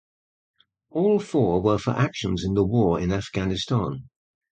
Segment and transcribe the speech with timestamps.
[0.89, 4.09] All four were for actions in the War in Afghanistan.